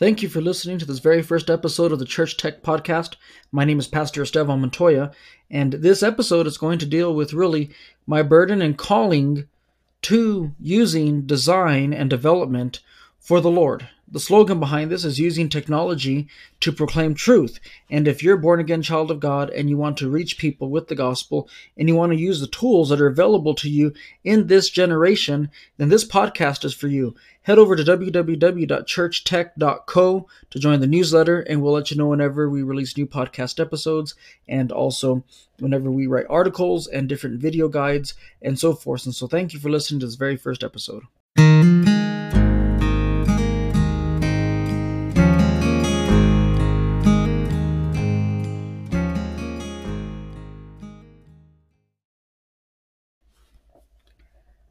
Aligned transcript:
Thank 0.00 0.22
you 0.22 0.30
for 0.30 0.40
listening 0.40 0.78
to 0.78 0.86
this 0.86 0.98
very 0.98 1.20
first 1.20 1.50
episode 1.50 1.92
of 1.92 1.98
the 1.98 2.06
Church 2.06 2.38
Tech 2.38 2.62
Podcast. 2.62 3.16
My 3.52 3.66
name 3.66 3.78
is 3.78 3.86
Pastor 3.86 4.22
Esteban 4.22 4.62
Montoya, 4.62 5.12
and 5.50 5.74
this 5.74 6.02
episode 6.02 6.46
is 6.46 6.56
going 6.56 6.78
to 6.78 6.86
deal 6.86 7.14
with 7.14 7.34
really 7.34 7.68
my 8.06 8.22
burden 8.22 8.62
and 8.62 8.78
calling 8.78 9.46
to 10.00 10.52
using 10.58 11.26
design 11.26 11.92
and 11.92 12.08
development 12.08 12.80
for 13.18 13.42
the 13.42 13.50
Lord. 13.50 13.90
The 14.12 14.18
slogan 14.18 14.58
behind 14.58 14.90
this 14.90 15.04
is 15.04 15.20
using 15.20 15.48
technology 15.48 16.26
to 16.58 16.72
proclaim 16.72 17.14
truth. 17.14 17.60
And 17.88 18.08
if 18.08 18.24
you're 18.24 18.34
a 18.34 18.40
born 18.40 18.58
again 18.58 18.82
child 18.82 19.08
of 19.08 19.20
God 19.20 19.50
and 19.50 19.70
you 19.70 19.76
want 19.76 19.98
to 19.98 20.10
reach 20.10 20.36
people 20.36 20.68
with 20.68 20.88
the 20.88 20.96
gospel 20.96 21.48
and 21.76 21.88
you 21.88 21.94
want 21.94 22.10
to 22.10 22.18
use 22.18 22.40
the 22.40 22.48
tools 22.48 22.88
that 22.88 23.00
are 23.00 23.06
available 23.06 23.54
to 23.54 23.70
you 23.70 23.92
in 24.24 24.48
this 24.48 24.68
generation, 24.68 25.48
then 25.76 25.90
this 25.90 26.04
podcast 26.04 26.64
is 26.64 26.74
for 26.74 26.88
you. 26.88 27.14
Head 27.42 27.58
over 27.58 27.76
to 27.76 27.84
www.churchtech.co 27.84 30.26
to 30.50 30.58
join 30.58 30.80
the 30.80 30.88
newsletter, 30.88 31.40
and 31.40 31.62
we'll 31.62 31.72
let 31.72 31.92
you 31.92 31.96
know 31.96 32.08
whenever 32.08 32.50
we 32.50 32.62
release 32.62 32.96
new 32.96 33.06
podcast 33.06 33.60
episodes 33.60 34.16
and 34.48 34.72
also 34.72 35.22
whenever 35.60 35.88
we 35.90 36.08
write 36.08 36.26
articles 36.28 36.88
and 36.88 37.08
different 37.08 37.40
video 37.40 37.68
guides 37.68 38.14
and 38.42 38.58
so 38.58 38.74
forth. 38.74 39.06
And 39.06 39.14
so, 39.14 39.28
thank 39.28 39.54
you 39.54 39.60
for 39.60 39.70
listening 39.70 40.00
to 40.00 40.06
this 40.06 40.16
very 40.16 40.36
first 40.36 40.64
episode. 40.64 41.04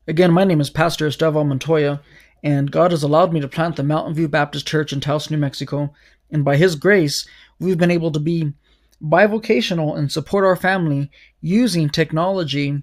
Again, 0.10 0.32
my 0.32 0.44
name 0.44 0.60
is 0.60 0.72
Pastor 0.72 1.06
Esteban 1.06 1.50
Montoya, 1.50 2.02
and 2.42 2.72
God 2.72 2.90
has 2.90 3.04
allowed 3.04 3.32
me 3.32 3.42
to 3.42 3.48
plant 3.48 3.76
the 3.76 3.84
Mountain 3.84 4.16
View 4.16 4.28
Baptist 4.28 4.68
Church 4.68 4.92
in 4.92 5.00
Taos, 5.00 5.30
New 5.30 5.38
Mexico. 5.38 5.94
And 6.32 6.44
by 6.44 6.58
His 6.58 6.76
grace, 6.76 7.28
we've 7.60 7.78
been 7.78 7.92
able 7.92 8.12
to 8.14 8.20
be 8.20 8.54
bivocational 9.04 9.96
and 9.96 10.12
support 10.12 10.46
our 10.46 10.56
family 10.56 11.12
using 11.42 11.92
technology 11.92 12.82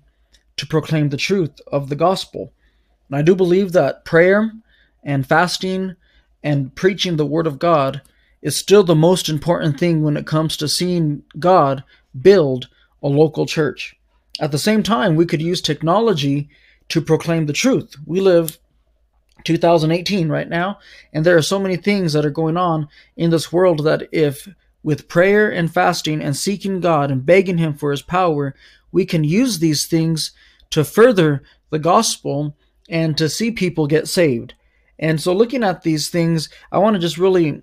to 0.56 0.66
proclaim 0.68 1.08
the 1.08 1.16
truth 1.16 1.60
of 1.66 1.88
the 1.88 1.96
gospel. 1.96 2.52
And 3.08 3.18
I 3.18 3.22
do 3.22 3.34
believe 3.34 3.72
that 3.72 4.05
prayer 4.05 4.52
and 5.02 5.27
fasting 5.27 5.96
and 6.44 6.72
preaching 6.77 7.16
the 7.16 7.27
Word 7.27 7.48
of 7.48 7.58
God 7.58 8.02
is 8.40 8.56
still 8.56 8.84
the 8.84 8.94
most 8.94 9.28
important 9.28 9.80
thing 9.80 10.05
when 10.05 10.16
it 10.16 10.28
comes 10.28 10.56
to 10.58 10.68
seeing 10.68 11.24
God 11.40 11.83
build 12.22 12.68
a 13.02 13.08
local 13.08 13.46
church. 13.46 13.96
At 14.38 14.52
the 14.52 14.58
same 14.58 14.84
time, 14.84 15.16
we 15.16 15.27
could 15.27 15.42
use 15.42 15.61
technology 15.61 16.48
to 16.89 17.01
proclaim 17.01 17.47
the 17.47 17.53
truth. 17.53 17.97
We 18.06 18.20
live 18.20 18.59
2018 19.45 20.29
right 20.29 20.48
now, 20.48 20.79
and 21.12 21.25
there 21.25 21.37
are 21.37 21.42
so 21.42 21.59
many 21.59 21.77
things 21.77 22.12
that 22.12 22.25
are 22.25 22.31
going 22.31 22.56
on 22.56 22.89
in 23.17 23.31
this 23.31 23.53
world 23.53 23.84
that 23.84 24.09
if 24.12 24.48
with 24.83 25.09
prayer 25.09 25.51
and 25.51 25.73
fasting 25.73 26.23
and 26.23 26.37
seeking 26.37 26.81
God 26.81 27.11
and 27.11 27.27
begging 27.27 27.59
Him 27.59 27.75
for 27.75 27.91
His 27.91 28.03
power, 28.03 28.55
we 28.92 29.05
can 29.05 29.25
use 29.25 29.59
these 29.59 29.87
things 29.87 30.33
to 30.70 30.84
further 30.84 31.42
the 31.70 31.79
gospel 31.79 32.57
and 32.89 33.17
to 33.19 33.29
see 33.29 33.51
people 33.51 33.87
get 33.87 34.09
saved. 34.09 34.55
And 34.98 35.20
so, 35.20 35.33
looking 35.33 35.64
at 35.64 35.83
these 35.83 36.09
things, 36.09 36.48
I 36.73 36.79
want 36.79 36.95
to 36.95 37.01
just 37.01 37.19
really 37.19 37.62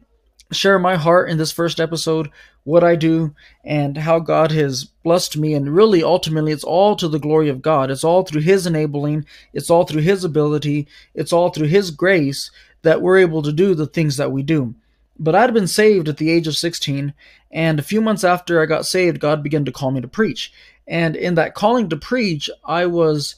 share 0.53 0.79
my 0.79 0.95
heart 0.95 1.29
in 1.29 1.37
this 1.37 1.51
first 1.51 1.79
episode, 1.79 2.29
what 2.63 2.83
I 2.83 2.95
do, 2.95 3.35
and 3.63 3.97
how 3.97 4.19
God 4.19 4.51
has 4.51 4.85
blessed 4.85 5.37
me. 5.37 5.53
And 5.53 5.75
really, 5.75 6.03
ultimately, 6.03 6.51
it's 6.51 6.63
all 6.63 6.95
to 6.95 7.07
the 7.07 7.19
glory 7.19 7.49
of 7.49 7.61
God. 7.61 7.91
It's 7.91 8.03
all 8.03 8.23
through 8.23 8.41
His 8.41 8.65
enabling, 8.65 9.25
it's 9.53 9.69
all 9.69 9.85
through 9.85 10.01
His 10.01 10.23
ability, 10.23 10.87
it's 11.13 11.33
all 11.33 11.49
through 11.49 11.67
His 11.67 11.91
grace 11.91 12.51
that 12.83 13.01
we're 13.01 13.17
able 13.17 13.41
to 13.41 13.51
do 13.51 13.75
the 13.75 13.87
things 13.87 14.17
that 14.17 14.31
we 14.31 14.43
do. 14.43 14.75
But 15.19 15.35
I'd 15.35 15.53
been 15.53 15.67
saved 15.67 16.09
at 16.09 16.17
the 16.17 16.31
age 16.31 16.47
of 16.47 16.55
16, 16.55 17.13
and 17.51 17.79
a 17.79 17.83
few 17.83 18.01
months 18.01 18.23
after 18.23 18.61
I 18.61 18.65
got 18.65 18.85
saved, 18.85 19.19
God 19.19 19.43
began 19.43 19.65
to 19.65 19.71
call 19.71 19.91
me 19.91 20.01
to 20.01 20.07
preach. 20.07 20.51
And 20.87 21.15
in 21.15 21.35
that 21.35 21.53
calling 21.53 21.89
to 21.89 21.97
preach, 21.97 22.49
I 22.65 22.85
was 22.87 23.35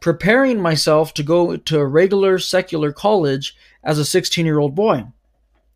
preparing 0.00 0.60
myself 0.60 1.12
to 1.14 1.22
go 1.22 1.56
to 1.56 1.78
a 1.78 1.86
regular 1.86 2.38
secular 2.38 2.92
college 2.92 3.56
as 3.82 3.98
a 3.98 4.04
16 4.04 4.46
year 4.46 4.58
old 4.58 4.74
boy. 4.74 5.04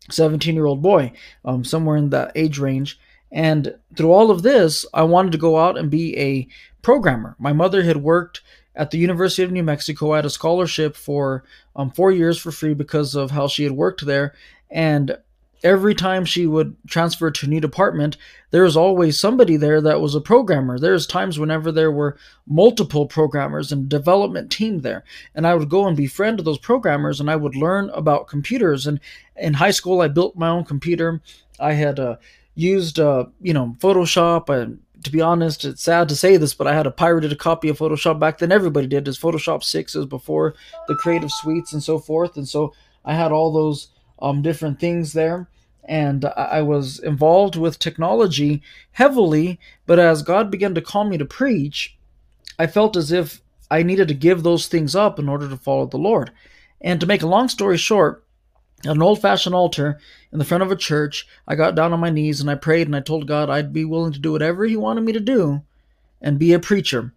17 0.09 0.55
year 0.55 0.65
old 0.65 0.81
boy, 0.81 1.11
um, 1.45 1.63
somewhere 1.63 1.97
in 1.97 2.09
that 2.09 2.31
age 2.35 2.59
range. 2.59 2.99
And 3.31 3.75
through 3.95 4.11
all 4.11 4.29
of 4.29 4.43
this, 4.43 4.85
I 4.93 5.03
wanted 5.03 5.31
to 5.31 5.37
go 5.37 5.57
out 5.57 5.77
and 5.77 5.89
be 5.89 6.17
a 6.17 6.47
programmer. 6.81 7.35
My 7.39 7.53
mother 7.53 7.83
had 7.83 7.97
worked 7.97 8.41
at 8.75 8.91
the 8.91 8.97
University 8.97 9.43
of 9.43 9.51
New 9.51 9.63
Mexico. 9.63 10.13
Had 10.13 10.25
a 10.25 10.29
scholarship 10.29 10.95
for 10.95 11.43
um, 11.75 11.89
four 11.91 12.11
years 12.11 12.37
for 12.37 12.51
free 12.51 12.73
because 12.73 13.15
of 13.15 13.31
how 13.31 13.47
she 13.47 13.63
had 13.63 13.71
worked 13.71 14.05
there. 14.05 14.35
And 14.69 15.17
every 15.63 15.95
time 15.95 16.25
she 16.25 16.45
would 16.45 16.75
transfer 16.87 17.31
to 17.31 17.45
a 17.45 17.49
new 17.49 17.61
department, 17.61 18.17
there 18.51 18.63
was 18.63 18.75
always 18.75 19.19
somebody 19.19 19.55
there 19.55 19.81
that 19.81 20.01
was 20.01 20.13
a 20.13 20.21
programmer. 20.21 20.77
There's 20.77 21.07
times 21.07 21.39
whenever 21.39 21.71
there 21.71 21.91
were 21.91 22.17
multiple 22.45 23.07
programmers 23.07 23.71
and 23.71 23.87
development 23.87 24.51
team 24.51 24.81
there, 24.81 25.03
and 25.33 25.47
I 25.47 25.55
would 25.55 25.69
go 25.69 25.87
and 25.87 25.95
befriend 25.95 26.39
those 26.39 26.59
programmers, 26.59 27.19
and 27.19 27.31
I 27.31 27.35
would 27.35 27.55
learn 27.55 27.89
about 27.91 28.27
computers. 28.27 28.85
And 28.85 28.99
in 29.35 29.55
high 29.55 29.71
school, 29.71 30.01
I 30.01 30.09
built 30.09 30.35
my 30.35 30.49
own 30.49 30.65
computer. 30.65 31.21
I 31.59 31.73
had 31.73 31.99
uh, 31.99 32.17
used, 32.55 32.99
uh, 32.99 33.25
you 33.41 33.53
know, 33.53 33.75
Photoshop 33.79 34.49
and 34.49 34.79
to 35.03 35.11
be 35.11 35.21
honest, 35.21 35.65
it's 35.65 35.83
sad 35.83 36.07
to 36.09 36.15
say 36.15 36.37
this, 36.37 36.53
but 36.53 36.65
I 36.65 36.73
had 36.73 36.87
a 36.87 36.91
pirated 36.91 37.37
copy 37.37 37.67
of 37.67 37.77
Photoshop 37.77 38.19
back 38.19 38.37
then. 38.37 38.53
Everybody 38.53 38.87
did. 38.87 39.05
As 39.07 39.19
Photoshop 39.19 39.61
6 39.61 39.95
is 39.95 40.05
before 40.05 40.55
the 40.87 40.95
creative 40.95 41.29
suites 41.29 41.73
and 41.73 41.83
so 41.83 41.99
forth. 41.99 42.37
And 42.37 42.47
so 42.47 42.73
I 43.03 43.13
had 43.13 43.33
all 43.33 43.51
those 43.51 43.89
um, 44.23 44.41
different 44.41 44.79
things 44.79 45.13
there 45.13 45.47
and 45.85 46.25
I 46.25 46.61
was 46.61 46.99
involved 46.99 47.55
with 47.55 47.79
technology 47.79 48.61
heavily. 48.93 49.59
But 49.85 49.99
as 49.99 50.21
God 50.21 50.49
began 50.49 50.73
to 50.75 50.81
call 50.81 51.03
me 51.03 51.17
to 51.17 51.25
preach, 51.25 51.97
I 52.57 52.67
felt 52.67 52.95
as 52.95 53.11
if 53.11 53.41
I 53.69 53.83
needed 53.83 54.07
to 54.07 54.13
give 54.13 54.43
those 54.43 54.67
things 54.67 54.95
up 54.95 55.19
in 55.19 55.27
order 55.27 55.49
to 55.49 55.57
follow 55.57 55.85
the 55.85 55.97
Lord. 55.97 56.31
And 56.79 56.99
to 56.99 57.05
make 57.05 57.21
a 57.21 57.27
long 57.27 57.49
story 57.49 57.77
short, 57.77 58.23
at 58.85 58.91
an 58.91 59.01
old 59.01 59.21
fashioned 59.21 59.55
altar 59.55 59.99
in 60.31 60.39
the 60.39 60.45
front 60.45 60.63
of 60.63 60.71
a 60.71 60.75
church, 60.75 61.25
I 61.47 61.55
got 61.55 61.75
down 61.75 61.93
on 61.93 61.99
my 61.99 62.09
knees 62.09 62.41
and 62.41 62.49
I 62.49 62.55
prayed 62.55 62.87
and 62.87 62.95
I 62.95 62.99
told 62.99 63.27
God 63.27 63.49
I'd 63.49 63.73
be 63.73 63.85
willing 63.85 64.13
to 64.13 64.19
do 64.19 64.31
whatever 64.33 64.65
He 64.65 64.75
wanted 64.75 65.01
me 65.01 65.13
to 65.13 65.19
do 65.19 65.63
and 66.21 66.39
be 66.39 66.53
a 66.53 66.59
preacher. 66.59 67.13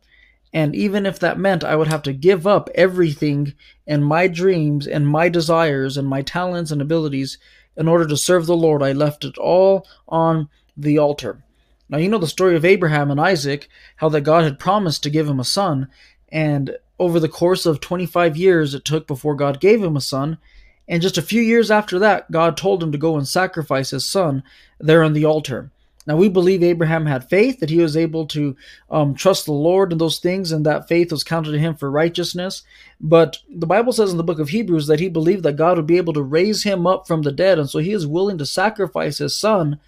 And 0.57 0.75
even 0.75 1.05
if 1.05 1.19
that 1.19 1.39
meant 1.39 1.65
I 1.65 1.77
would 1.77 1.89
have 1.89 2.01
to 2.05 2.15
give 2.15 2.47
up 2.47 2.71
everything 2.75 3.53
and 3.87 4.03
my 4.03 4.27
dreams 4.27 4.87
and 4.87 5.07
my 5.07 5.29
desires 5.29 5.99
and 5.99 6.09
my 6.09 6.23
talents 6.23 6.71
and 6.71 6.81
abilities 6.81 7.37
in 7.77 7.87
order 7.87 8.07
to 8.07 8.17
serve 8.17 8.47
the 8.47 8.57
Lord, 8.57 8.83
I 8.83 8.93
left 8.93 9.27
it 9.27 9.37
all 9.37 9.87
on 10.09 10.49
the 10.75 10.97
altar. 10.97 11.45
Now, 11.91 11.99
you 11.99 12.09
know 12.09 12.17
the 12.17 12.27
story 12.27 12.57
of 12.57 12.65
Abraham 12.65 13.11
and 13.11 13.21
Isaac, 13.21 13.69
how 13.97 14.09
that 14.09 14.23
God 14.23 14.45
had 14.45 14.59
promised 14.59 15.03
to 15.03 15.11
give 15.11 15.29
him 15.29 15.41
a 15.41 15.45
son, 15.45 15.89
and 16.31 16.79
over 16.99 17.21
the 17.21 17.29
course 17.29 17.67
of 17.67 17.83
25 17.83 18.39
years 18.39 18.73
it 18.73 18.87
took 18.87 19.07
before 19.07 19.35
God 19.35 19.61
gave 19.61 19.83
him 19.83 19.95
a 19.95 20.01
son, 20.01 20.39
and 20.89 21.03
just 21.03 21.19
a 21.19 21.23
few 21.23 21.43
years 21.43 21.71
after 21.71 21.99
that, 21.99 22.31
God 22.31 22.57
told 22.57 22.83
him 22.83 22.93
to 22.93 22.99
go 22.99 23.19
and 23.19 23.29
sacrifice 23.29 23.91
his 23.91 24.11
son 24.11 24.43
there 24.81 25.03
on 25.03 25.13
the 25.13 25.27
altar. 25.27 25.71
Now, 26.07 26.17
we 26.17 26.29
believe 26.29 26.63
Abraham 26.63 27.07
had 27.07 27.29
faith, 27.29 27.59
that 27.61 27.71
he 27.71 27.79
was 27.79 27.97
able 27.97 28.27
to 28.29 28.57
um, 28.91 29.15
trust 29.15 29.47
the 29.47 29.53
Lord 29.53 29.91
in 29.93 29.99
those 29.99 30.19
things, 30.19 30.53
and 30.53 30.65
that 30.65 30.89
faith 30.89 31.11
was 31.11 31.25
counted 31.25 31.53
to 31.53 31.59
him 31.59 31.75
for 31.75 31.91
righteousness. 31.91 32.63
But 33.01 33.39
the 33.49 33.67
Bible 33.67 33.93
says 33.93 34.13
in 34.13 34.17
the 34.17 34.25
book 34.25 34.39
of 34.39 34.51
Hebrews 34.51 34.87
that 34.87 35.01
he 35.01 35.09
believed 35.09 35.43
that 35.43 35.57
God 35.57 35.77
would 35.77 35.87
be 35.87 35.97
able 35.97 36.13
to 36.13 36.23
raise 36.23 36.63
him 36.63 36.87
up 36.87 37.07
from 37.07 37.23
the 37.23 37.33
dead, 37.33 37.59
and 37.59 37.69
so 37.69 37.81
he 37.81 37.93
is 37.93 38.07
willing 38.07 38.39
to 38.39 38.47
sacrifice 38.47 39.19
his 39.19 39.39
son 39.39 39.81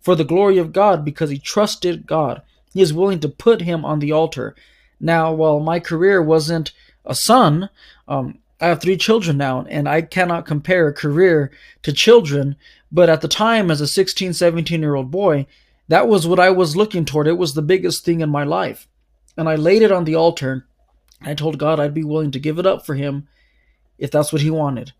for 0.00 0.14
the 0.14 0.24
glory 0.24 0.58
of 0.58 0.72
God 0.72 1.04
because 1.04 1.30
he 1.30 1.38
trusted 1.38 2.06
God. 2.06 2.42
He 2.74 2.82
is 2.82 2.92
willing 2.92 3.20
to 3.20 3.28
put 3.28 3.62
him 3.62 3.84
on 3.84 4.00
the 4.00 4.12
altar. 4.12 4.54
Now, 5.00 5.32
while 5.32 5.60
my 5.60 5.80
career 5.80 6.20
wasn't 6.22 6.72
a 7.06 7.14
son, 7.14 7.70
um, 8.06 8.38
I 8.64 8.68
have 8.68 8.80
three 8.80 8.96
children 8.96 9.36
now, 9.36 9.66
and 9.68 9.86
I 9.86 10.00
cannot 10.00 10.46
compare 10.46 10.88
a 10.88 10.94
career 10.94 11.50
to 11.82 11.92
children. 11.92 12.56
But 12.90 13.10
at 13.10 13.20
the 13.20 13.28
time, 13.28 13.70
as 13.70 13.82
a 13.82 13.86
16, 13.86 14.32
17 14.32 14.80
year 14.80 14.94
old 14.94 15.10
boy, 15.10 15.46
that 15.88 16.08
was 16.08 16.26
what 16.26 16.40
I 16.40 16.48
was 16.48 16.74
looking 16.74 17.04
toward. 17.04 17.26
It 17.26 17.36
was 17.36 17.52
the 17.52 17.60
biggest 17.60 18.06
thing 18.06 18.22
in 18.22 18.30
my 18.30 18.42
life. 18.42 18.88
And 19.36 19.50
I 19.50 19.56
laid 19.56 19.82
it 19.82 19.92
on 19.92 20.04
the 20.04 20.14
altar. 20.14 20.66
I 21.20 21.34
told 21.34 21.58
God 21.58 21.78
I'd 21.78 21.92
be 21.92 22.04
willing 22.04 22.30
to 22.30 22.38
give 22.38 22.58
it 22.58 22.64
up 22.64 22.86
for 22.86 22.94
Him 22.94 23.28
if 23.98 24.10
that's 24.10 24.32
what 24.32 24.40
He 24.40 24.48
wanted. 24.48 24.94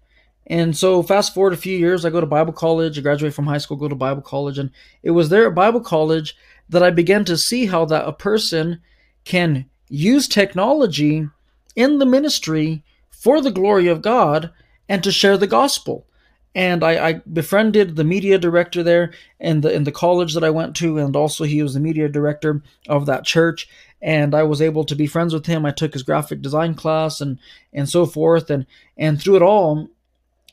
And 0.46 0.76
so, 0.76 1.02
fast 1.02 1.32
forward 1.32 1.54
a 1.54 1.56
few 1.56 1.78
years, 1.78 2.04
I 2.04 2.10
go 2.10 2.20
to 2.20 2.26
Bible 2.26 2.52
college. 2.52 2.98
I 2.98 3.00
graduate 3.00 3.32
from 3.32 3.46
high 3.46 3.56
school, 3.56 3.78
go 3.78 3.88
to 3.88 3.94
Bible 3.94 4.20
college. 4.20 4.58
And 4.58 4.72
it 5.02 5.12
was 5.12 5.30
there 5.30 5.46
at 5.48 5.54
Bible 5.54 5.80
college 5.80 6.36
that 6.68 6.82
I 6.82 6.90
began 6.90 7.24
to 7.24 7.38
see 7.38 7.64
how 7.64 7.86
that 7.86 8.06
a 8.06 8.12
person 8.12 8.82
can 9.24 9.70
use 9.88 10.28
technology 10.28 11.30
in 11.74 11.98
the 11.98 12.04
ministry 12.04 12.84
for 13.24 13.40
the 13.40 13.50
glory 13.50 13.88
of 13.88 14.02
God 14.02 14.50
and 14.86 15.02
to 15.02 15.10
share 15.10 15.38
the 15.38 15.46
gospel. 15.46 16.06
And 16.54 16.84
I, 16.84 17.08
I, 17.08 17.12
befriended 17.32 17.96
the 17.96 18.04
media 18.04 18.38
director 18.38 18.82
there 18.82 19.12
in 19.40 19.62
the 19.62 19.72
in 19.72 19.84
the 19.84 19.90
college 19.90 20.34
that 20.34 20.44
I 20.44 20.50
went 20.50 20.76
to, 20.76 20.98
and 20.98 21.16
also 21.16 21.44
he 21.44 21.62
was 21.62 21.72
the 21.72 21.80
media 21.80 22.08
director 22.08 22.62
of 22.86 23.06
that 23.06 23.24
church. 23.24 23.66
And 24.02 24.34
I 24.34 24.42
was 24.42 24.60
able 24.60 24.84
to 24.84 24.94
be 24.94 25.06
friends 25.06 25.32
with 25.32 25.46
him. 25.46 25.64
I 25.64 25.70
took 25.70 25.94
his 25.94 26.02
graphic 26.02 26.42
design 26.42 26.74
class 26.74 27.20
and 27.22 27.38
and 27.72 27.88
so 27.88 28.04
forth. 28.04 28.50
And 28.50 28.66
and 28.96 29.20
through 29.20 29.36
it 29.36 29.42
all, 29.42 29.88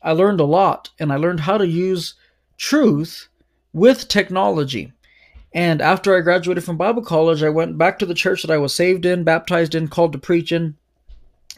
I 0.02 0.12
learned 0.12 0.40
a 0.40 0.44
lot 0.44 0.90
and 0.98 1.12
I 1.12 1.16
learned 1.16 1.40
how 1.40 1.58
to 1.58 1.66
use 1.68 2.14
truth 2.56 3.28
with 3.74 4.08
technology. 4.08 4.92
And 5.54 5.82
after 5.82 6.16
I 6.16 6.22
graduated 6.22 6.64
from 6.64 6.78
Bible 6.78 7.02
college, 7.02 7.42
I 7.42 7.50
went 7.50 7.76
back 7.76 7.98
to 7.98 8.06
the 8.06 8.14
church 8.14 8.42
that 8.42 8.50
I 8.50 8.58
was 8.58 8.74
saved 8.74 9.04
in, 9.04 9.24
baptized 9.24 9.74
in, 9.74 9.88
called 9.88 10.12
to 10.14 10.18
preach 10.18 10.50
in, 10.50 10.76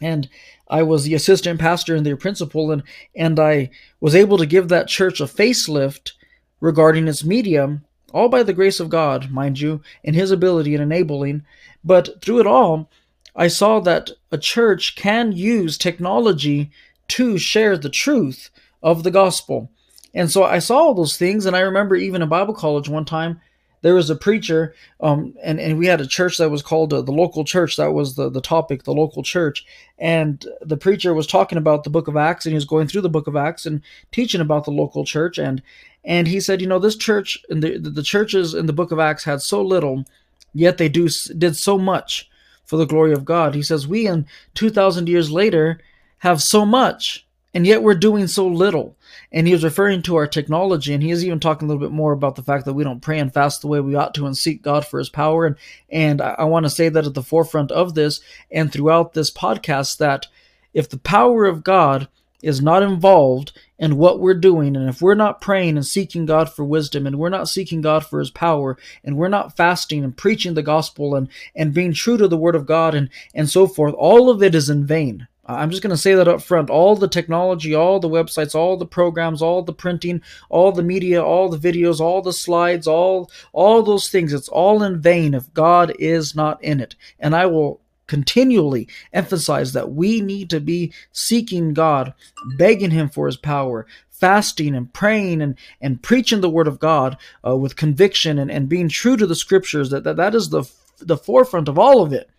and 0.01 0.29
I 0.69 0.83
was 0.83 1.05
the 1.05 1.15
assistant 1.15 1.61
pastor 1.61 1.95
and 1.95 2.05
their 2.05 2.17
principal, 2.17 2.71
and 2.71 2.83
and 3.15 3.39
I 3.39 3.71
was 4.01 4.15
able 4.15 4.39
to 4.39 4.47
give 4.47 4.69
that 4.69 4.89
church 4.89 5.21
a 5.21 5.25
facelift 5.25 6.13
regarding 6.61 7.07
its 7.07 7.25
medium, 7.25 7.85
all 8.13 8.29
by 8.29 8.43
the 8.43 8.53
grace 8.53 8.81
of 8.81 8.89
God, 8.89 9.31
mind 9.31 9.61
you, 9.61 9.83
and 10.03 10.17
His 10.17 10.31
ability 10.31 10.75
in 10.75 10.81
enabling. 10.81 11.45
But 11.85 12.23
through 12.23 12.41
it 12.41 12.47
all, 12.47 12.91
I 13.37 13.49
saw 13.49 13.81
that 13.81 14.11
a 14.31 14.39
church 14.39 14.97
can 14.97 15.33
use 15.33 15.77
technology 15.77 16.71
to 17.09 17.37
share 17.37 17.77
the 17.77 17.91
truth 17.91 18.51
of 18.83 19.03
the 19.03 19.11
gospel. 19.11 19.71
And 20.15 20.31
so 20.31 20.45
I 20.45 20.61
saw 20.61 20.79
all 20.79 20.95
those 20.95 21.17
things, 21.17 21.45
and 21.45 21.57
I 21.57 21.61
remember 21.61 21.97
even 21.97 22.23
in 22.23 22.29
Bible 22.29 22.55
college 22.55 22.89
one 22.89 23.05
time, 23.05 23.41
there 23.85 23.95
was 23.95 24.09
a 24.09 24.17
preacher, 24.17 24.75
um, 25.01 25.35
and, 25.43 25.61
and 25.61 25.79
we 25.79 25.87
had 25.87 26.01
a 26.01 26.07
church 26.07 26.39
that 26.39 26.49
was 26.49 26.63
called 26.63 26.95
uh, 26.95 27.03
the 27.03 27.13
local 27.13 27.45
church. 27.45 27.77
That 27.77 27.93
was 27.93 28.15
the, 28.15 28.31
the 28.31 28.41
topic, 28.41 28.85
the 28.85 28.95
local 28.95 29.23
church. 29.23 29.63
And 29.99 30.43
the 30.63 30.79
preacher 30.79 31.13
was 31.13 31.27
talking 31.27 31.59
about 31.59 31.85
the 31.85 31.91
book 31.91 32.09
of 32.09 32.17
Acts, 32.17 32.47
and 32.47 32.53
he 32.53 32.55
was 32.55 32.65
going 32.65 32.89
through 32.89 33.03
the 33.03 33.11
book 33.11 33.27
of 33.27 33.37
Acts 33.37 33.67
and 33.67 33.83
teaching 34.11 34.41
about 34.41 34.65
the 34.65 34.71
local 34.71 35.05
church. 35.05 35.37
And 35.37 35.61
and 36.03 36.27
he 36.27 36.41
said, 36.41 36.63
you 36.63 36.67
know, 36.67 36.79
this 36.79 36.97
church 36.97 37.45
and 37.51 37.63
the, 37.63 37.77
the 37.77 38.03
churches 38.03 38.55
in 38.55 38.65
the 38.65 38.73
book 38.73 38.91
of 38.91 38.99
Acts 38.99 39.25
had 39.25 39.43
so 39.43 39.61
little, 39.61 40.07
yet 40.55 40.79
they 40.79 40.89
do 40.89 41.11
did 41.37 41.55
so 41.55 41.77
much 41.77 42.31
for 42.65 42.79
the 42.79 42.87
glory 42.87 43.13
of 43.13 43.27
God. 43.27 43.55
He 43.55 43.63
says, 43.63 43.87
we 43.87 44.07
in 44.07 44.27
2,000 44.55 45.11
years 45.11 45.31
later 45.31 45.79
have 46.21 46.41
so 46.41 46.65
much, 46.65 47.27
and 47.55 47.67
yet 47.67 47.83
we're 47.83 47.95
doing 47.95 48.27
so 48.27 48.47
little. 48.47 48.97
And 49.31 49.47
he 49.47 49.53
was 49.53 49.65
referring 49.65 50.03
to 50.03 50.17
our 50.17 50.27
technology, 50.27 50.93
and 50.93 51.03
he 51.03 51.13
is 51.13 51.25
even 51.25 51.41
talking 51.41 51.67
a 51.67 51.69
little 51.69 51.81
bit 51.81 51.95
more 51.95 52.13
about 52.13 52.35
the 52.35 52.43
fact 52.43 52.65
that 52.65 52.75
we 52.75 52.85
don't 52.85 53.01
pray 53.01 53.21
and 53.21 53.33
fast 53.33 53.63
the 53.63 53.69
way 53.69 53.81
we 53.81 53.95
ought 53.95 54.15
to 54.15 54.27
and 54.27 54.37
seek 54.37 54.61
God 54.61 54.85
for 54.85 54.99
his 54.99 55.09
power. 55.09 55.47
And, 55.47 55.57
and 55.89 56.21
I, 56.21 56.35
I 56.39 56.45
want 56.45 56.67
to 56.67 56.71
say 56.71 56.89
that 56.89 57.07
at 57.07 57.15
the 57.15 57.23
forefront 57.23 57.71
of 57.71 57.95
this 57.95 58.21
and 58.51 58.73
throughout 58.73 59.15
this 59.15 59.31
podcast 59.31 59.99
that 59.99 60.27
if 60.75 60.91
the 60.91 60.99
power 60.99 61.45
of 61.45 61.63
God 61.63 62.09
is 62.43 62.61
not 62.61 62.83
involved 62.83 63.53
in 63.79 63.97
what 63.97 64.21
we're 64.21 64.35
doing, 64.35 64.77
and 64.77 64.89
if 64.89 65.01
we're 65.01 65.15
not 65.15 65.41
praying 65.41 65.77
and 65.77 65.87
seeking 65.87 66.27
God 66.27 66.53
for 66.53 66.65
wisdom, 66.65 67.07
and 67.07 67.19
we're 67.19 67.29
not 67.29 67.49
seeking 67.49 67.81
God 67.81 68.05
for 68.05 68.19
His 68.19 68.31
power, 68.31 68.77
and 69.03 69.17
we're 69.17 69.29
not 69.29 69.57
fasting 69.57 70.05
and 70.05 70.17
preaching 70.17 70.55
the 70.55 70.63
gospel 70.63 71.15
and, 71.15 71.29
and 71.55 71.73
being 71.73 71.93
true 71.93 72.17
to 72.17 72.29
the 72.29 72.37
Word 72.37 72.55
of 72.55 72.67
God 72.67 72.95
and, 72.95 73.09
and 73.35 73.49
so 73.49 73.67
forth, 73.67 73.95
all 73.97 74.29
of 74.29 74.43
it 74.43 74.55
is 74.55 74.69
in 74.69 74.87
vain. 74.87 75.27
I'm 75.47 75.71
just 75.71 75.83
going 75.83 75.91
to 75.91 75.97
say 75.97 76.15
that 76.15 76.29
up 76.29 76.43
front. 76.43 76.71
All 76.71 76.97
the 76.97 77.09
technology, 77.09 77.75
all 77.75 78.01
the 78.01 78.09
websites, 78.09 78.55
all 78.55 78.77
the 78.77 78.87
programs, 78.87 79.43
all 79.43 79.63
the 79.63 79.73
printing, 79.73 80.23
all 80.49 80.73
the 80.73 80.83
media, 80.83 81.23
all 81.23 81.49
the 81.49 81.59
videos, 81.59 82.01
all 82.01 82.23
the 82.23 82.33
slides, 82.33 82.87
all 82.87 83.31
all 83.53 83.83
those 83.83 84.09
things, 84.09 84.33
it's 84.33 84.49
all 84.49 84.83
in 84.83 85.01
vain 85.01 85.35
if 85.35 85.53
God 85.53 85.95
is 85.99 86.35
not 86.35 86.63
in 86.63 86.81
it. 86.81 86.95
And 87.19 87.35
I 87.35 87.47
will 87.47 87.81
continually 88.07 88.89
emphasize 89.13 89.73
that 89.73 89.93
we 89.93 90.21
need 90.21 90.51
to 90.51 90.61
be 90.61 90.93
seeking 91.13 91.75
God, 91.75 92.15
begging 92.57 92.91
Him 92.91 93.09
for 93.09 93.27
His 93.27 93.37
power, 93.37 93.87
fasting 94.11 94.75
and 94.75 94.93
praying 94.93 95.43
and, 95.43 95.57
and 95.81 96.03
preaching 96.03 96.41
the 96.41 96.51
Word 96.51 96.69
of 96.69 96.79
God 96.79 97.17
uh, 97.47 97.57
with 97.57 97.77
conviction 97.77 98.39
and, 98.39 98.51
and 98.51 98.69
being 98.69 98.89
true 98.89 99.17
to 99.17 99.27
the 99.27 99.35
Scriptures. 99.35 99.91
That, 99.91 100.05
that 100.05 100.17
that 100.17 100.35
is 100.35 100.49
the 100.51 100.65
the 101.01 101.17
forefront 101.17 101.69
of 101.69 101.79
all 101.79 102.03
of 102.03 102.13
it. 102.13 102.31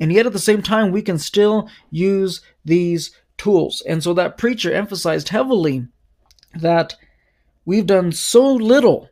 And 0.00 0.12
yet 0.12 0.26
at 0.26 0.32
the 0.32 0.38
same 0.38 0.62
time, 0.62 0.90
we 0.90 1.02
can 1.02 1.18
still 1.18 1.68
use 1.90 2.40
these 2.64 3.12
tools. 3.36 3.82
And 3.86 4.02
so 4.02 4.14
that 4.14 4.38
preacher 4.38 4.72
emphasized 4.72 5.28
heavily 5.28 5.86
that 6.54 6.94
we've 7.64 7.86
done 7.86 8.12
so 8.12 8.54
little 8.54 9.08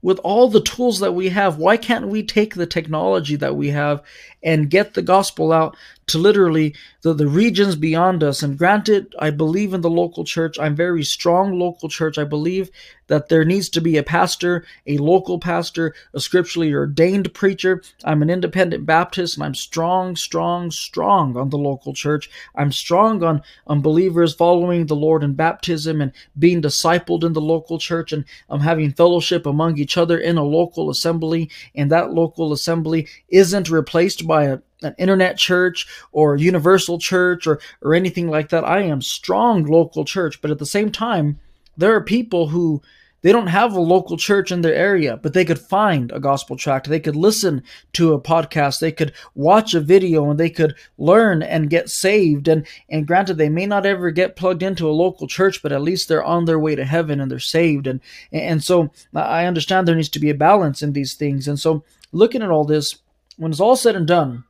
with 0.00 0.18
all 0.24 0.48
the 0.48 0.62
tools 0.62 0.98
that 1.00 1.12
we 1.12 1.28
have. 1.28 1.58
Why 1.58 1.76
can't 1.76 2.08
we 2.08 2.22
take 2.22 2.54
the 2.54 2.66
technology 2.66 3.36
that 3.36 3.56
we 3.56 3.68
have 3.68 4.02
and 4.42 4.70
get 4.70 4.94
the 4.94 5.02
gospel 5.02 5.52
out 5.52 5.76
to 6.12 6.18
literally 6.18 6.74
the, 7.02 7.12
the 7.12 7.26
regions 7.26 7.76
beyond 7.76 8.22
us. 8.22 8.42
And 8.42 8.56
granted, 8.56 9.14
I 9.18 9.30
believe 9.30 9.74
in 9.74 9.80
the 9.80 9.90
local 9.90 10.24
church. 10.24 10.58
I'm 10.58 10.76
very 10.76 11.02
strong 11.02 11.58
local 11.58 11.88
church. 11.88 12.18
I 12.18 12.24
believe 12.24 12.70
that 13.12 13.28
there 13.28 13.44
needs 13.44 13.68
to 13.68 13.80
be 13.80 13.98
a 13.98 14.02
pastor, 14.02 14.64
a 14.86 14.96
local 14.96 15.38
pastor, 15.38 15.94
a 16.14 16.20
scripturally 16.20 16.72
ordained 16.72 17.34
preacher. 17.34 17.82
I'm 18.04 18.22
an 18.22 18.30
independent 18.30 18.86
Baptist 18.86 19.36
and 19.36 19.44
I'm 19.44 19.54
strong, 19.54 20.16
strong, 20.16 20.70
strong 20.70 21.36
on 21.36 21.50
the 21.50 21.58
local 21.58 21.92
church. 21.92 22.30
I'm 22.54 22.72
strong 22.72 23.22
on, 23.22 23.42
on 23.66 23.82
believers 23.82 24.34
following 24.34 24.86
the 24.86 24.96
Lord 24.96 25.22
in 25.22 25.34
baptism 25.34 26.00
and 26.00 26.12
being 26.38 26.62
discipled 26.62 27.22
in 27.22 27.34
the 27.34 27.40
local 27.40 27.78
church 27.78 28.12
and 28.12 28.24
I'm 28.48 28.60
having 28.60 28.92
fellowship 28.92 29.44
among 29.44 29.76
each 29.78 29.98
other 29.98 30.16
in 30.16 30.38
a 30.38 30.44
local 30.44 30.88
assembly. 30.88 31.50
And 31.74 31.90
that 31.90 32.14
local 32.14 32.52
assembly 32.52 33.08
isn't 33.28 33.68
replaced 33.68 34.26
by 34.26 34.44
a 34.44 34.58
an 34.82 34.94
internet 34.98 35.38
church 35.38 35.86
or 36.12 36.36
universal 36.36 36.98
church 36.98 37.46
or, 37.46 37.60
or 37.80 37.94
anything 37.94 38.28
like 38.28 38.48
that. 38.50 38.64
I 38.64 38.82
am 38.82 39.02
strong 39.02 39.64
local 39.64 40.04
church, 40.04 40.40
but 40.40 40.50
at 40.50 40.58
the 40.58 40.66
same 40.66 40.90
time, 40.90 41.38
there 41.76 41.94
are 41.94 42.02
people 42.02 42.48
who 42.48 42.82
they 43.22 43.30
don't 43.30 43.46
have 43.46 43.72
a 43.74 43.80
local 43.80 44.16
church 44.16 44.50
in 44.50 44.62
their 44.62 44.74
area, 44.74 45.16
but 45.16 45.32
they 45.32 45.44
could 45.44 45.58
find 45.58 46.10
a 46.10 46.18
gospel 46.18 46.56
tract. 46.56 46.88
They 46.88 47.00
could 47.00 47.14
listen 47.14 47.62
to 47.92 48.12
a 48.12 48.20
podcast. 48.20 48.80
They 48.80 48.90
could 48.90 49.12
watch 49.34 49.74
a 49.74 49.80
video 49.80 50.28
and 50.28 50.38
they 50.38 50.50
could 50.50 50.74
learn 50.98 51.42
and 51.42 51.70
get 51.70 51.88
saved. 51.88 52.48
And, 52.48 52.66
and 52.90 53.06
granted, 53.06 53.38
they 53.38 53.48
may 53.48 53.66
not 53.66 53.86
ever 53.86 54.10
get 54.10 54.34
plugged 54.34 54.62
into 54.62 54.88
a 54.88 54.92
local 54.92 55.28
church, 55.28 55.62
but 55.62 55.70
at 55.70 55.82
least 55.82 56.08
they're 56.08 56.24
on 56.24 56.44
their 56.44 56.58
way 56.58 56.74
to 56.74 56.84
heaven 56.84 57.20
and 57.20 57.30
they're 57.30 57.38
saved. 57.38 57.86
And, 57.86 58.00
and 58.32 58.62
so 58.62 58.90
I 59.14 59.46
understand 59.46 59.86
there 59.86 59.94
needs 59.94 60.08
to 60.10 60.20
be 60.20 60.30
a 60.30 60.34
balance 60.34 60.82
in 60.82 60.92
these 60.92 61.14
things. 61.14 61.46
And 61.46 61.58
so 61.60 61.84
looking 62.10 62.42
at 62.42 62.50
all 62.50 62.64
this, 62.64 62.98
when 63.36 63.52
it's 63.52 63.60
all 63.60 63.76
said 63.76 63.94
and 63.94 64.06
done, 64.06 64.44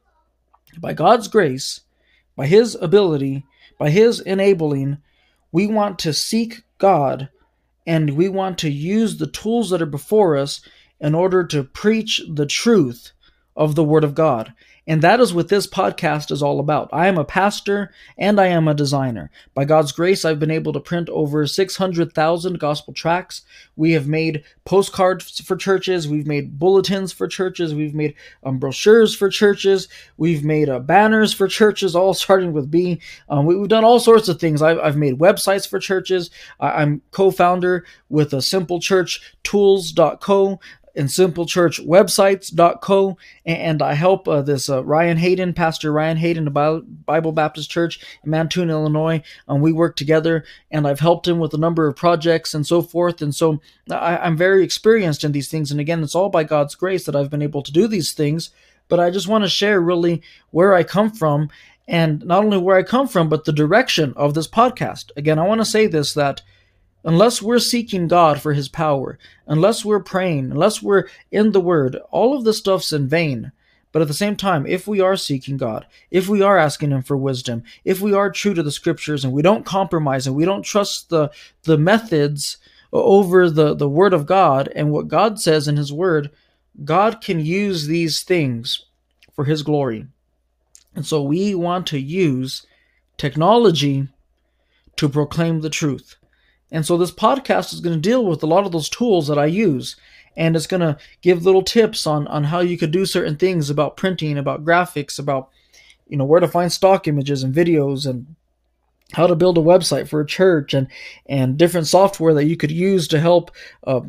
by 0.81 0.93
God's 0.93 1.29
grace, 1.29 1.81
by 2.37 2.47
His 2.47 2.75
ability, 2.77 3.45
by 3.79 3.91
His 3.91 4.21
enabling, 4.21 4.99
we 5.51 5.67
want 5.67 5.99
to 6.01 6.13
seek 6.13 6.63
God 6.79 7.29
and 7.87 8.11
we 8.11 8.29
want 8.29 8.59
to 8.59 8.71
use 8.71 9.17
the 9.17 9.27
tools 9.27 9.71
that 9.71 9.83
are 9.83 9.87
before 9.87 10.37
us 10.37 10.61
in 11.01 11.15
order 11.15 11.45
to 11.45 11.65
preach 11.65 12.23
the 12.33 12.47
truth 12.47 13.13
of 13.57 13.75
the 13.75 13.85
Word 13.85 14.05
of 14.05 14.15
God. 14.15 14.55
And 14.87 15.03
that 15.03 15.19
is 15.21 15.33
what 15.33 15.49
this 15.49 15.69
podcast 15.69 16.33
is 16.33 16.43
all 16.43 16.59
about. 16.59 16.89
I 16.93 17.07
am 17.07 17.17
a 17.17 17.25
pastor 17.25 17.93
and 18.19 18.41
I 18.41 18.49
am 18.49 18.67
a 18.67 18.75
designer. 18.75 19.31
By 19.55 19.65
God's 19.65 19.93
grace, 19.93 20.25
I've 20.25 20.41
been 20.41 20.51
able 20.51 20.73
to 20.73 20.81
print 20.81 21.09
over 21.11 21.47
600,000 21.47 22.59
gospel 22.59 22.93
tracts. 22.93 23.43
We 23.77 23.93
have 23.93 24.09
made 24.09 24.43
postcards 24.65 25.41
for 25.41 25.55
churches. 25.57 26.09
We've 26.09 26.27
made 26.27 26.59
bulletins 26.59 27.13
for 27.13 27.29
churches. 27.29 27.77
We've 27.77 27.95
made 27.95 28.17
um, 28.43 28.59
brochures 28.59 29.15
for 29.15 29.29
churches. 29.29 29.87
We've 30.17 30.45
made 30.45 30.69
uh, 30.69 30.81
banners 30.81 31.33
for 31.33 31.47
churches, 31.47 31.95
all 31.95 32.15
starting 32.23 32.53
with 32.53 32.69
B. 32.69 33.01
Um, 33.29 33.47
we, 33.47 33.57
have 33.57 33.69
done 33.69 33.85
all 33.85 34.01
sorts 34.01 34.29
of 34.29 34.41
things. 34.41 34.63
I've, 34.63 34.81
I've 34.81 34.97
made 34.97 35.21
websites 35.21 35.69
for 35.69 35.79
churches. 35.79 36.29
I, 36.59 36.83
I'm 36.83 37.03
co 37.13 37.31
founder 37.31 37.87
with 38.09 38.33
a 38.33 38.39
simplechurchtools.co 38.39 40.59
and 40.95 41.09
simplechurchwebsites.co 41.09 43.17
and 43.47 43.83
I 43.83 43.95
help 43.95 44.29
uh, 44.29 44.43
this 44.43 44.69
uh, 44.69 44.85
Ryan 44.85 45.17
Hayden, 45.17 45.55
Pastor 45.55 45.93
Ryan 45.93 46.19
Hayden 46.19 46.49
of 46.49 46.55
Bible 47.07 47.33
Baptist 47.33 47.71
Church 47.71 48.01
in 48.25 48.31
Mattoon, 48.31 48.71
Illinois. 48.71 49.23
And 49.49 49.63
we 49.63 49.73
work 49.73 49.97
together 49.97 50.45
and 50.71 50.87
I've 50.87 51.01
helped 51.01 51.27
him 51.27 51.39
with 51.39 51.55
a 51.55 51.59
number 51.59 51.87
of 51.87 51.97
projects 51.97 52.55
and 52.55 52.67
so 52.67 52.83
forth. 52.83 53.23
And 53.23 53.35
so 53.35 53.61
I, 53.91 54.19
I'm 54.19 54.37
very 54.37 54.63
experienced 54.63 55.25
in 55.25 55.33
these 55.33 55.49
things. 55.49 55.71
And 55.71 55.81
again, 55.81 56.03
it's 56.03 56.15
all 56.15 56.29
by 56.29 56.45
God's 56.45 56.75
grace 56.75 57.05
that 57.05 57.17
I've 57.17 57.31
been 57.31 57.43
able 57.43 57.63
to 57.63 57.73
do 57.73 57.87
these 57.87 58.13
things. 58.13 58.51
But 58.89 59.01
I 59.01 59.11
just 59.11 59.29
want 59.29 59.45
to 59.45 59.51
share 59.51 59.81
really 59.81 60.23
where 60.51 60.75
I 60.75 60.83
come 60.83 61.11
from 61.11 61.49
and 61.89 62.25
not 62.25 62.45
only 62.45 62.59
where 62.59 62.77
I 62.77 62.83
come 62.83 63.09
from, 63.09 63.29
but 63.29 63.45
the 63.45 63.53
direction 63.53 64.13
of 64.17 64.35
this 64.35 64.49
podcast. 64.49 65.11
Again, 65.17 65.39
I 65.39 65.47
want 65.47 65.61
to 65.61 65.65
say 65.65 65.87
this 65.87 66.15
that 66.15 66.43
unless 67.05 67.43
we're 67.43 67.59
seeking 67.59 68.09
God 68.09 68.41
for 68.41 68.53
His 68.53 68.69
power, 68.69 69.19
unless 69.47 69.85
we're 69.85 70.01
praying, 70.01 70.51
unless 70.51 70.83
we're 70.83 71.09
in 71.31 71.53
the 71.53 71.61
Word, 71.61 71.97
all 72.11 72.37
of 72.37 72.45
this 72.45 72.59
stuff's 72.59 72.93
in 72.93 73.09
vain. 73.09 73.53
But 73.93 74.03
at 74.03 74.09
the 74.09 74.15
same 74.15 74.37
time, 74.37 74.67
if 74.67 74.87
we 74.87 75.01
are 75.01 75.17
seeking 75.17 75.59
God, 75.59 75.87
if 76.11 76.27
we 76.27 76.41
are 76.41 76.57
asking 76.57 76.91
Him 76.91 77.03
for 77.03 77.17
wisdom, 77.17 77.63
if 77.85 78.01
we 78.01 78.15
are 78.15 78.31
true 78.31 78.55
to 78.55 78.63
the 78.63 78.71
Scriptures 78.71 79.25
and 79.25 79.33
we 79.33 79.43
don't 79.43 79.67
compromise 79.67 80.27
and 80.27 80.35
we 80.35 80.45
don't 80.45 80.63
trust 80.63 81.11
the 81.11 81.31
the 81.65 81.77
methods 81.77 82.57
over 82.93 83.51
the 83.51 83.75
the 83.75 83.89
Word 83.89 84.15
of 84.15 84.27
God 84.27 84.71
and 84.75 84.91
what 84.91 85.09
God 85.09 85.41
says 85.41 85.69
in 85.69 85.77
His 85.77 85.93
Word, 85.93 86.31
God 86.85 87.21
can 87.21 87.39
use 87.39 87.87
these 87.87 88.23
things 88.23 88.87
for 89.35 89.45
His 89.45 89.63
glory. 89.63 90.07
And 90.95 91.07
so 91.07 91.23
we 91.23 91.55
want 91.55 91.87
to 91.89 91.99
use 91.99 92.67
technology 93.17 94.09
to 94.97 95.09
proclaim 95.09 95.61
the 95.61 95.71
truth. 95.71 96.17
And 96.73 96.85
so 96.85 96.97
this 96.97 97.13
podcast 97.13 97.73
is 97.73 97.81
going 97.81 97.95
to 97.95 98.01
deal 98.01 98.25
with 98.25 98.43
a 98.43 98.47
lot 98.47 98.65
of 98.65 98.73
those 98.73 98.89
tools 98.89 99.29
that 99.29 99.39
I 99.39 99.47
use. 99.47 99.95
And 100.37 100.57
it's 100.57 100.67
going 100.67 100.81
to 100.81 100.97
give 101.21 101.45
little 101.45 101.63
tips 101.63 102.07
on, 102.07 102.27
on 102.29 102.45
how 102.45 102.61
you 102.61 102.79
could 102.79 102.91
do 102.91 103.05
certain 103.05 103.37
things 103.37 103.69
about 103.69 103.99
printing, 103.99 104.39
about 104.39 104.65
graphics, 104.65 105.19
about, 105.19 105.51
you 106.09 106.17
know, 106.17 106.25
where 106.25 106.41
to 106.41 106.49
find 106.49 106.73
stock 106.73 107.07
images 107.07 107.43
and 107.43 107.55
videos 107.55 108.07
and 108.07 108.35
how 109.13 109.27
to 109.27 109.37
build 109.37 109.59
a 109.59 109.63
website 109.63 110.09
for 110.09 110.21
a 110.21 110.27
church 110.27 110.73
and 110.73 110.89
and 111.27 111.59
different 111.59 111.87
software 111.87 112.33
that 112.33 112.47
you 112.47 112.57
could 112.57 112.71
use 112.71 113.07
to 113.09 113.21
help 113.21 113.51
uh, 113.87 114.01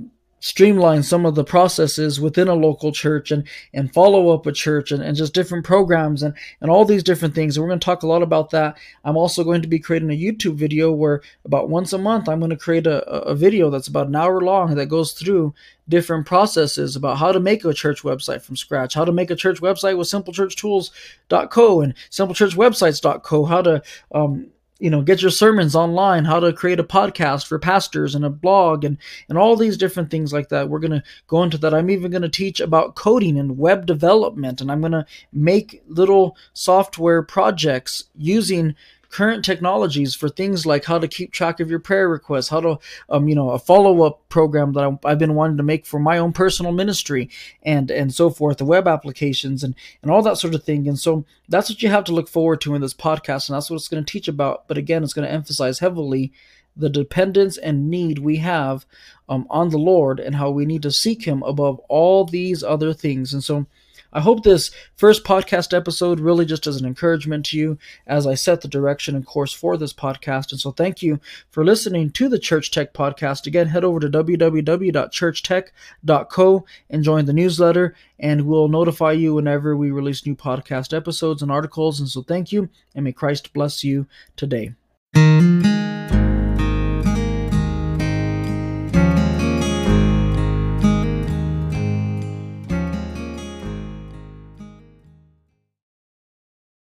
streamline 0.43 1.01
some 1.01 1.25
of 1.25 1.35
the 1.35 1.43
processes 1.43 2.19
within 2.19 2.49
a 2.49 2.53
local 2.53 2.91
church 2.91 3.31
and 3.31 3.47
and 3.73 3.93
follow 3.93 4.29
up 4.29 4.45
a 4.45 4.51
church 4.51 4.91
and, 4.91 5.01
and 5.01 5.15
just 5.15 5.33
different 5.33 5.63
programs 5.65 6.21
and 6.21 6.33
and 6.59 6.69
all 6.69 6.83
these 6.83 7.01
different 7.01 7.33
things. 7.33 7.55
And 7.55 7.63
we're 7.63 7.69
going 7.69 7.79
to 7.79 7.85
talk 7.85 8.03
a 8.03 8.07
lot 8.07 8.21
about 8.21 8.49
that. 8.49 8.77
I'm 9.05 9.15
also 9.15 9.45
going 9.45 9.61
to 9.61 9.69
be 9.69 9.79
creating 9.79 10.11
a 10.11 10.19
youtube 10.19 10.55
video 10.55 10.91
where 10.91 11.21
about 11.45 11.69
once 11.69 11.93
a 11.93 11.97
month 11.97 12.27
i'm 12.29 12.39
going 12.39 12.49
to 12.49 12.57
create 12.57 12.87
a, 12.87 13.03
a 13.09 13.35
video 13.35 13.69
that's 13.69 13.87
about 13.87 14.07
an 14.07 14.15
hour 14.15 14.41
long 14.41 14.75
that 14.75 14.87
goes 14.87 15.13
through 15.13 15.53
different 15.89 16.25
processes 16.25 16.95
about 16.95 17.17
how 17.17 17.31
to 17.31 17.39
make 17.39 17.65
a 17.65 17.73
church 17.73 18.03
website 18.03 18.41
from 18.41 18.55
scratch 18.55 18.93
how 18.93 19.05
to 19.05 19.11
make 19.11 19.31
a 19.31 19.35
church 19.35 19.61
website 19.61 19.97
with 19.97 20.07
simplechurchtools.co 20.07 21.81
and 21.81 21.95
simplechurchwebsites.co 22.09 23.45
how 23.45 23.61
to 23.61 23.81
um, 24.13 24.47
you 24.83 24.89
know 24.89 25.01
get 25.01 25.21
your 25.21 25.31
sermons 25.31 25.75
online 25.75 26.25
how 26.25 26.41
to 26.41 26.51
create 26.51 26.79
a 26.79 26.83
podcast 26.83 27.47
for 27.47 27.57
pastors 27.57 28.15
and 28.15 28.25
a 28.25 28.29
blog 28.29 28.83
and 28.83 28.97
and 29.29 29.37
all 29.37 29.55
these 29.55 29.77
different 29.77 30.11
things 30.11 30.33
like 30.33 30.49
that. 30.49 30.67
We're 30.67 30.79
going 30.79 30.91
to 30.91 31.03
go 31.27 31.41
into 31.41 31.57
that. 31.59 31.73
I'm 31.73 31.89
even 31.89 32.11
going 32.11 32.21
to 32.21 32.29
teach 32.29 32.59
about 32.59 32.95
coding 32.95 33.39
and 33.39 33.57
web 33.57 33.85
development 33.85 34.59
and 34.59 34.71
i'm 34.71 34.81
going 34.81 34.91
to 34.91 35.05
make 35.31 35.81
little 35.87 36.35
software 36.53 37.21
projects 37.21 38.05
using 38.15 38.75
current 39.13 39.45
technologies 39.45 40.15
for 40.15 40.27
things 40.27 40.65
like 40.65 40.85
how 40.85 40.97
to 40.97 41.07
keep 41.07 41.31
track 41.31 41.59
of 41.59 41.69
your 41.69 41.77
prayer 41.77 42.09
requests, 42.09 42.49
how 42.49 42.59
to, 42.59 42.79
um, 43.09 43.27
you 43.27 43.35
know, 43.35 43.51
a 43.51 43.59
follow 43.59 44.01
up 44.01 44.27
program 44.27 44.73
that 44.73 44.97
I've 45.05 45.19
been 45.19 45.35
wanting 45.35 45.57
to 45.57 45.63
make 45.63 45.85
for 45.85 45.99
my 45.99 46.17
own 46.17 46.33
personal 46.33 46.71
ministry, 46.71 47.29
and 47.61 47.91
and 47.91 48.11
so 48.11 48.31
forth, 48.31 48.57
the 48.57 48.65
web 48.65 48.87
applications 48.87 49.63
and 49.63 49.75
and 50.01 50.09
all 50.09 50.23
that 50.23 50.39
sort 50.39 50.55
of 50.55 50.63
thing. 50.63 50.87
And 50.87 50.97
so 50.97 51.25
that's 51.47 51.69
what 51.69 51.83
you 51.83 51.89
have 51.89 52.05
to 52.05 52.11
look 52.11 52.27
forward 52.27 52.59
to 52.61 52.73
in 52.73 52.81
this 52.81 52.95
podcast, 52.95 53.47
and 53.47 53.55
that's 53.55 53.69
what 53.69 53.75
it's 53.75 53.87
going 53.87 54.03
to 54.03 54.11
teach 54.11 54.27
about. 54.27 54.67
But 54.67 54.79
again, 54.79 55.03
it's 55.03 55.13
going 55.13 55.27
to 55.27 55.33
emphasize 55.33 55.77
heavily 55.77 56.33
the 56.75 56.89
dependence 56.89 57.55
and 57.55 57.91
need 57.91 58.17
we 58.17 58.37
have 58.37 58.83
um, 59.29 59.45
on 59.51 59.69
the 59.69 59.77
Lord 59.77 60.19
and 60.19 60.33
how 60.35 60.49
we 60.49 60.65
need 60.65 60.81
to 60.81 60.91
seek 60.91 61.25
Him 61.25 61.43
above 61.43 61.77
all 61.87 62.25
these 62.25 62.63
other 62.63 62.95
things. 62.95 63.31
And 63.31 63.43
so 63.43 63.67
I 64.11 64.19
hope 64.21 64.43
this 64.43 64.71
first 64.95 65.23
podcast 65.23 65.75
episode 65.75 66.19
really 66.19 66.45
just 66.45 66.67
is 66.67 66.79
an 66.79 66.85
encouragement 66.85 67.47
to 67.47 67.57
you 67.57 67.79
as 68.05 68.27
I 68.27 68.35
set 68.35 68.61
the 68.61 68.67
direction 68.67 69.15
and 69.15 69.25
course 69.25 69.53
for 69.53 69.77
this 69.77 69.93
podcast. 69.93 70.51
And 70.51 70.59
so 70.59 70.71
thank 70.71 71.01
you 71.01 71.19
for 71.49 71.65
listening 71.65 72.11
to 72.11 72.29
the 72.29 72.39
Church 72.39 72.71
Tech 72.71 72.93
podcast. 72.93 73.47
Again, 73.47 73.67
head 73.67 73.83
over 73.83 73.99
to 73.99 74.09
www.churchtech.co 74.09 76.65
and 76.89 77.03
join 77.03 77.25
the 77.25 77.33
newsletter, 77.33 77.95
and 78.19 78.45
we'll 78.45 78.67
notify 78.67 79.11
you 79.11 79.33
whenever 79.33 79.75
we 79.75 79.89
release 79.91 80.25
new 80.25 80.35
podcast 80.35 80.95
episodes 80.95 81.41
and 81.41 81.51
articles. 81.51 81.99
And 81.99 82.09
so 82.09 82.21
thank 82.21 82.51
you, 82.51 82.69
and 82.93 83.03
may 83.03 83.11
Christ 83.11 83.53
bless 83.53 83.83
you 83.83 84.05
today. 84.35 84.73